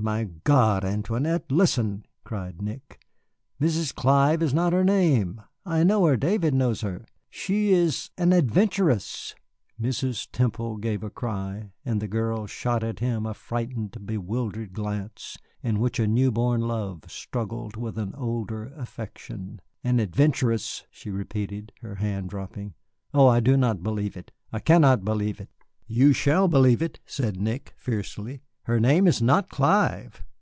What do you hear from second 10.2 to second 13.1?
Temple gave a cry, and the girl shot at